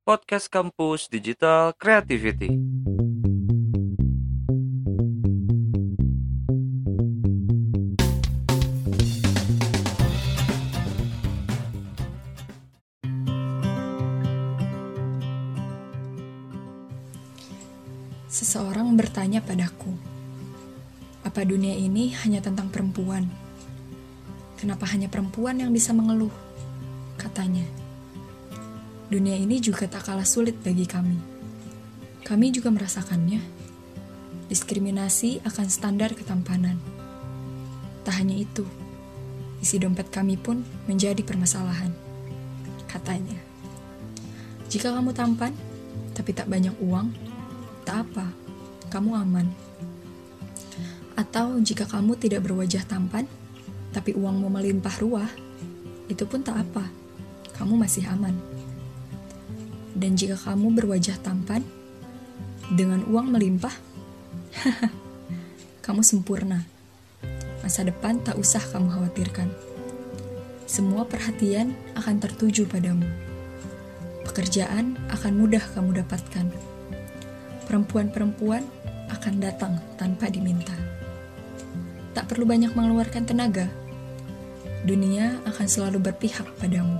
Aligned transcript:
podcast 0.00 0.48
kampus 0.48 1.12
digital 1.12 1.76
creativity. 1.76 2.56
Seseorang 18.30 18.96
bertanya 18.96 19.44
padaku, 19.44 19.92
"Apa 21.28 21.44
dunia 21.44 21.76
ini 21.76 22.16
hanya 22.24 22.40
tentang 22.40 22.72
perempuan? 22.72 23.28
Kenapa 24.56 24.88
hanya 24.96 25.12
perempuan 25.12 25.60
yang 25.60 25.68
bisa 25.68 25.92
mengeluh?" 25.92 26.32
Katanya, 27.20 27.68
"Dunia 29.10 29.34
ini 29.34 29.58
juga 29.58 29.90
tak 29.90 30.06
kalah 30.06 30.24
sulit 30.24 30.56
bagi 30.62 30.86
kami. 30.86 31.18
Kami 32.22 32.46
juga 32.54 32.70
merasakannya. 32.70 33.42
Diskriminasi 34.46 35.42
akan 35.42 35.66
standar 35.66 36.14
ketampanan. 36.14 36.78
Tak 38.06 38.22
hanya 38.22 38.38
itu, 38.38 38.62
isi 39.58 39.82
dompet 39.82 40.08
kami 40.14 40.38
pun 40.38 40.62
menjadi 40.86 41.20
permasalahan." 41.26 41.90
Katanya, 42.86 43.38
"Jika 44.70 44.94
kamu 44.94 45.10
tampan 45.10 45.52
tapi 46.14 46.36
tak 46.36 46.52
banyak 46.52 46.74
uang, 46.84 47.10
tak 47.86 48.04
apa, 48.04 48.28
kamu 48.92 49.10
aman. 49.24 49.46
Atau 51.16 51.56
jika 51.64 51.88
kamu 51.88 52.18
tidak 52.20 52.44
berwajah 52.44 52.84
tampan, 52.84 53.24
tapi 53.90 54.12
uangmu 54.12 54.52
melimpah 54.52 54.96
ruah, 55.00 55.30
itu 56.12 56.26
pun 56.26 56.44
tak 56.44 56.60
apa, 56.60 56.84
kamu 57.56 57.80
masih 57.80 58.04
aman. 58.10 58.36
Dan 59.96 60.14
jika 60.14 60.38
kamu 60.38 60.76
berwajah 60.76 61.18
tampan, 61.22 61.66
dengan 62.70 63.02
uang 63.10 63.34
melimpah, 63.34 63.74
kamu 65.84 66.06
sempurna. 66.06 66.62
Masa 67.60 67.82
depan 67.82 68.22
tak 68.22 68.38
usah 68.38 68.62
kamu 68.62 68.88
khawatirkan. 68.94 69.50
Semua 70.70 71.02
perhatian 71.02 71.74
akan 71.98 72.16
tertuju 72.22 72.64
padamu. 72.70 73.06
Pekerjaan 74.22 74.94
akan 75.10 75.32
mudah 75.34 75.62
kamu 75.74 76.00
dapatkan 76.06 76.70
perempuan-perempuan 77.70 78.66
akan 79.14 79.34
datang 79.38 79.78
tanpa 79.94 80.26
diminta. 80.26 80.74
Tak 82.10 82.26
perlu 82.26 82.42
banyak 82.42 82.74
mengeluarkan 82.74 83.30
tenaga. 83.30 83.70
Dunia 84.82 85.38
akan 85.46 85.66
selalu 85.70 86.02
berpihak 86.10 86.50
padamu, 86.58 86.98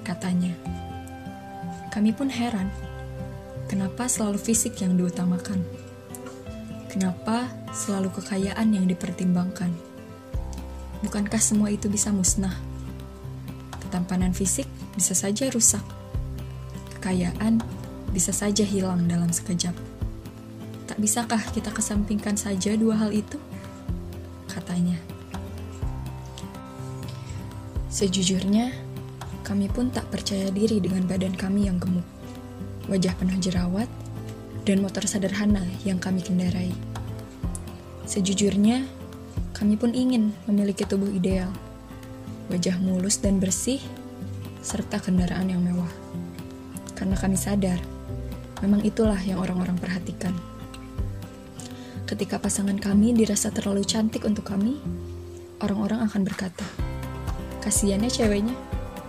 katanya. 0.00 0.56
Kami 1.94 2.10
pun 2.10 2.26
heran, 2.26 2.74
kenapa 3.70 4.10
selalu 4.10 4.34
fisik 4.34 4.82
yang 4.82 4.98
diutamakan? 4.98 5.62
Kenapa 6.90 7.46
selalu 7.70 8.10
kekayaan 8.18 8.74
yang 8.74 8.90
dipertimbangkan? 8.90 9.70
Bukankah 11.06 11.38
semua 11.38 11.70
itu 11.70 11.86
bisa 11.86 12.10
musnah? 12.10 12.58
Ketampanan 13.78 14.34
fisik 14.34 14.66
bisa 14.98 15.14
saja 15.14 15.46
rusak. 15.54 15.86
Kekayaan 16.98 17.62
bisa 18.10 18.34
saja 18.34 18.66
hilang 18.66 19.06
dalam 19.06 19.30
sekejap. 19.30 19.78
Tak 20.90 20.98
bisakah 20.98 21.38
kita 21.54 21.70
kesampingkan 21.70 22.34
saja 22.34 22.74
dua 22.74 22.98
hal 23.06 23.14
itu? 23.14 23.38
Katanya. 24.50 24.98
Sejujurnya, 27.86 28.74
kami 29.44 29.68
pun 29.68 29.92
tak 29.92 30.08
percaya 30.08 30.48
diri 30.48 30.80
dengan 30.80 31.04
badan 31.04 31.36
kami 31.36 31.68
yang 31.68 31.76
gemuk, 31.76 32.08
wajah 32.88 33.12
penuh 33.20 33.36
jerawat, 33.36 33.86
dan 34.64 34.80
motor 34.80 35.04
sederhana 35.04 35.60
yang 35.84 36.00
kami 36.00 36.24
kendarai. 36.24 36.72
Sejujurnya, 38.08 38.88
kami 39.52 39.76
pun 39.76 39.92
ingin 39.92 40.32
memiliki 40.48 40.88
tubuh 40.88 41.12
ideal, 41.12 41.52
wajah 42.48 42.80
mulus 42.80 43.20
dan 43.20 43.36
bersih, 43.36 43.84
serta 44.64 44.96
kendaraan 44.96 45.52
yang 45.52 45.60
mewah. 45.60 45.92
Karena 46.96 47.20
kami 47.20 47.36
sadar, 47.36 47.76
memang 48.64 48.80
itulah 48.80 49.20
yang 49.20 49.44
orang-orang 49.44 49.76
perhatikan. 49.76 50.32
Ketika 52.08 52.40
pasangan 52.40 52.80
kami 52.80 53.12
dirasa 53.12 53.52
terlalu 53.52 53.84
cantik 53.84 54.24
untuk 54.24 54.48
kami, 54.48 54.80
orang-orang 55.60 56.08
akan 56.08 56.24
berkata, 56.24 56.64
kasihannya 57.60 58.08
ceweknya, 58.08 58.56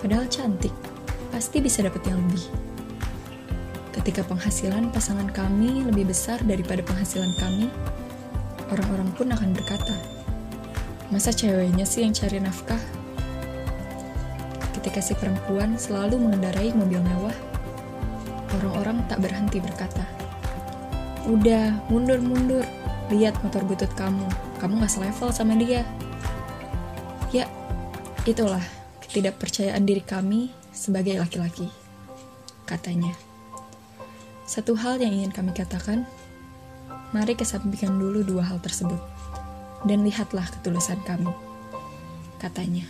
padahal 0.06 0.30
cantik, 0.30 0.70
pasti 1.34 1.58
bisa 1.66 1.82
dapat 1.82 2.06
yang 2.06 2.22
lebih. 2.30 2.46
Ketika 3.90 4.22
penghasilan 4.22 4.94
pasangan 4.94 5.34
kami 5.34 5.82
lebih 5.82 6.14
besar 6.14 6.38
daripada 6.46 6.86
penghasilan 6.86 7.34
kami, 7.42 7.74
orang-orang 8.70 9.10
pun 9.18 9.34
akan 9.34 9.50
berkata, 9.50 9.98
masa 11.10 11.34
ceweknya 11.34 11.90
sih 11.90 12.06
yang 12.06 12.14
cari 12.14 12.38
nafkah? 12.38 12.78
Ketika 14.78 15.02
si 15.02 15.18
perempuan 15.18 15.74
selalu 15.74 16.22
mengendarai 16.22 16.70
mobil 16.78 17.02
mewah, 17.02 17.34
orang-orang 18.62 19.02
tak 19.10 19.26
berhenti 19.26 19.58
berkata, 19.58 20.06
Udah, 21.26 21.82
mundur-mundur, 21.90 22.62
lihat 23.10 23.34
motor 23.42 23.66
butut 23.66 23.90
kamu, 23.98 24.30
kamu 24.62 24.86
gak 24.86 24.94
selevel 24.94 25.34
sama 25.34 25.58
dia. 25.58 25.82
Ya, 27.34 27.50
itulah 28.30 28.62
ketidakpercayaan 29.16 29.88
diri 29.88 30.04
kami 30.04 30.52
sebagai 30.76 31.16
laki-laki, 31.16 31.72
katanya. 32.68 33.16
Satu 34.44 34.76
hal 34.76 35.00
yang 35.00 35.16
ingin 35.16 35.32
kami 35.32 35.56
katakan, 35.56 36.04
mari 37.16 37.32
kesampingkan 37.40 37.96
dulu 37.96 38.28
dua 38.28 38.44
hal 38.44 38.60
tersebut, 38.60 39.00
dan 39.88 40.04
lihatlah 40.04 40.44
ketulusan 40.60 41.00
kami, 41.08 41.32
katanya. 42.44 42.84